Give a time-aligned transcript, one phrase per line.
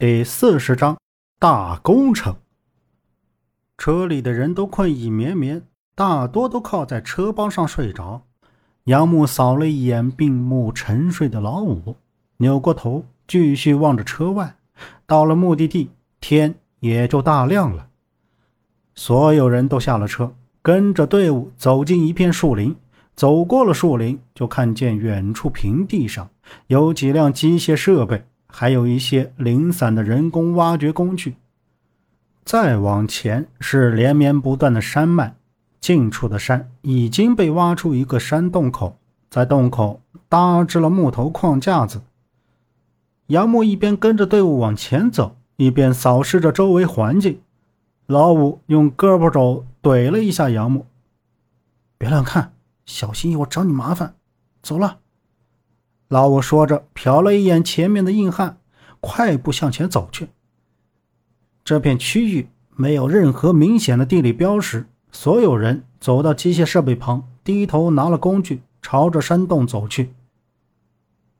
[0.00, 0.96] 第四十章
[1.40, 2.36] 大工程。
[3.76, 5.60] 车里的人都困意绵绵，
[5.96, 8.22] 大多都靠在车帮上睡着。
[8.84, 11.96] 杨木扫了一眼闭目沉睡的老五，
[12.36, 14.54] 扭过头继续望着车外。
[15.04, 15.90] 到了目的地，
[16.20, 17.88] 天也就大亮了。
[18.94, 22.76] 所有人都下了车，跟着队伍走进一片树林。
[23.16, 26.30] 走过了树林，就看见远处平地上
[26.68, 28.27] 有几辆机械设备。
[28.48, 31.36] 还有一些零散的人工挖掘工具。
[32.44, 35.34] 再往前是连绵不断的山脉，
[35.80, 38.98] 近处的山已经被挖出一个山洞口，
[39.30, 42.02] 在洞口搭置了木头框架子。
[43.26, 47.40] 杨木一边跟着队伍往前走，一边扫视着周围环境。
[48.06, 50.86] 老五用胳膊肘怼了一下杨木
[51.98, 52.54] ：“别乱看，
[52.86, 54.14] 小心一会儿找你麻烦。”
[54.62, 55.00] 走了。
[56.08, 58.56] 老五说着，瞟了一眼前面的硬汉，
[59.00, 60.30] 快步向前走去。
[61.62, 64.86] 这片区域没有任何明显的地理标识。
[65.10, 70.14] 所有人走到机械设备旁，低头拿了工具，朝着山洞走去。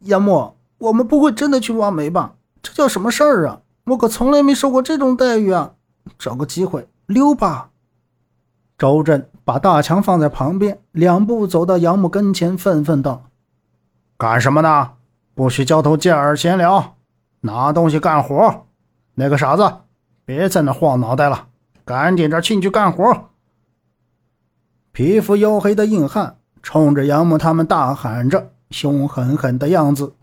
[0.00, 2.34] 杨木，我们不会真的去挖煤吧？
[2.60, 3.62] 这叫什么事儿啊？
[3.86, 5.74] 我可从来没受过这种待遇啊！
[6.18, 7.70] 找个机会溜吧。
[8.78, 13.28] 周震把大强放在旁边，两步走到杨木跟前，愤愤道。
[14.22, 14.92] 干什么呢？
[15.34, 16.94] 不许交头接耳闲聊，
[17.40, 18.68] 拿东西干活。
[19.16, 19.78] 那个傻子，
[20.24, 21.48] 别在那晃脑袋了，
[21.84, 23.30] 赶紧着进去干活。
[24.92, 30.14] 皮肤黝黑的硬汉冲着杨木他们大喊着，凶狠狠的样子。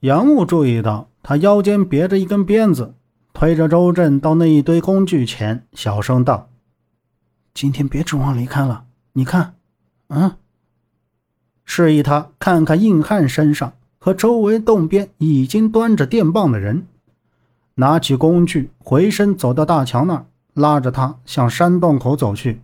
[0.00, 2.92] 杨木注意到他腰间别着一根鞭子，
[3.32, 6.50] 推着周震到那一堆工具前，小声道
[7.54, 9.54] ：“今天别指望离开了，你看，
[10.08, 10.36] 嗯。”
[11.64, 16.86] 示意他看看硬汉身上和周围洞边已经端着电棒的人，
[17.76, 22.60] 拿起工具回身走到大强那儿，拉着他向山洞口走去。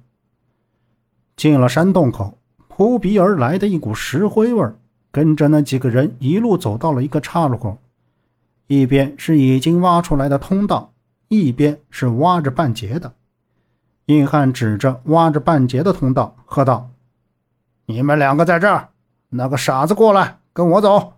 [1.34, 2.36] 进了山洞口，
[2.68, 4.68] 扑鼻而来的一股石灰味
[5.10, 7.78] 跟着那几个人一路走到了一个岔路口，
[8.66, 10.92] 一边是已经挖出来的通道，
[11.28, 13.14] 一边是挖着半截的。
[14.06, 16.90] 硬汉指着挖着半截的通道，喝道
[17.86, 18.88] ：“你们两个在这儿。”
[19.30, 21.14] 那个傻子过来，跟我走。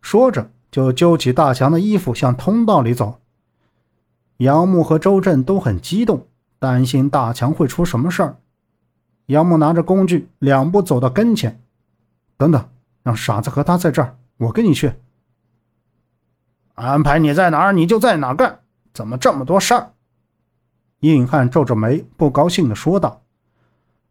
[0.00, 3.20] 说着，就揪起大强的衣服，向通道里走。
[4.38, 6.28] 杨木和周震都很激动，
[6.60, 8.36] 担心大强会出什么事儿。
[9.26, 11.60] 杨木拿着工具，两步走到跟前
[12.38, 12.68] ：“等等，
[13.02, 14.92] 让傻子和他在这儿，我跟你去。
[16.74, 18.60] 安排你在哪儿，你就在哪儿干。
[18.94, 19.92] 怎么这么多事儿？”
[21.00, 23.22] 硬汉皱着眉，不高兴地说道。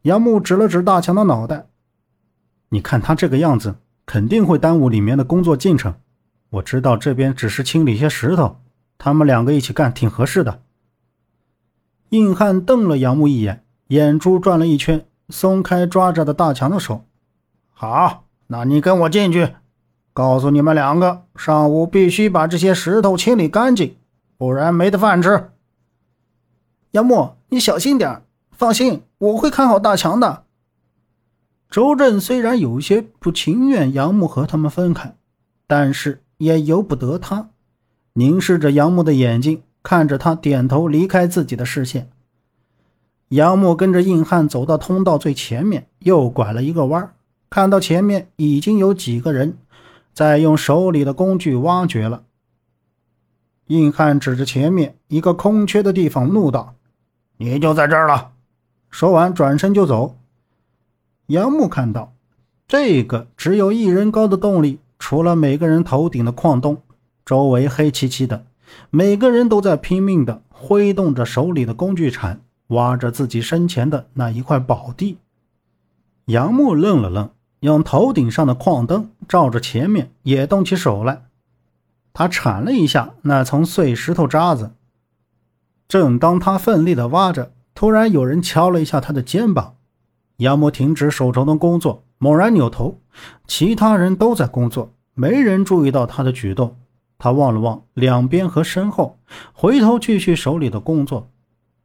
[0.01, 1.67] 杨木指了指大强的脑袋。
[2.69, 5.95] 你看他这个样子，肯定会耽误里面的工作进程。
[6.49, 8.57] 我知道这边只是清理一些石头，
[8.97, 10.61] 他们两个一起干挺合适的。
[12.09, 17.03] 硬汉瞪了杨木一眼，眼珠转了一圈，松开抓着的大强的手。
[17.73, 19.55] 好，那你跟我进去。
[20.13, 23.95] 告诉你们两个，上午必须把这些石头清理干净，
[24.37, 25.51] 不然没得饭吃。
[26.91, 30.45] 杨木，你小心点放心，我会看好大强的。
[31.69, 35.15] 周震虽然有些不情愿杨木和他们分开，
[35.67, 37.49] 但是也由不得他，
[38.13, 42.09] 凝视着杨木的眼睛，看着他点头离开自己的视线。
[43.29, 47.13] 杨木跟着硬汉走到通道最前面，又拐了一个弯，
[47.49, 49.57] 看到前面已经有几个人
[50.13, 52.23] 在用手里的工具挖掘了。
[53.67, 56.75] 硬汉指着前面一个空缺的地方，怒道
[57.35, 58.31] ：“你就在这儿了！”
[58.89, 60.17] 说完，转身就走。
[61.27, 62.13] 杨木看到，
[62.67, 66.81] 这个只有一人高的洞里，除了每个人头顶的矿洞，
[67.25, 68.45] 周围黑漆漆的，
[68.89, 75.17] 每个人都在拼命地挥动着手里的工具铲，挖着自己身前的那一块宝地。
[76.27, 77.29] 杨木愣了愣，
[77.59, 81.23] 用头顶上的矿灯照着前面，也动起手来。
[82.13, 84.71] 他铲了一下那层碎石头渣子。
[85.89, 89.75] 正当他奋力地挖着，突然有人敲了一下他的肩膀。
[90.37, 93.01] 杨木停止手中的工作，猛然扭头，
[93.47, 96.77] 其他人都在工作，没人注意到他的举动。
[97.17, 99.17] 他望了望两边和身后，
[99.53, 101.31] 回头继续手里的工作，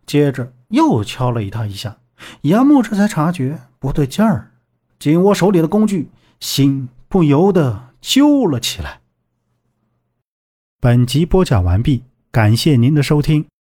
[0.05, 1.97] 接着又敲了他一下。
[2.43, 4.53] 杨木这才察觉不对劲儿，
[4.99, 9.01] 紧握手里的工具，心不由得揪了起来。
[10.79, 13.47] 本集播讲完毕，感谢您的收听。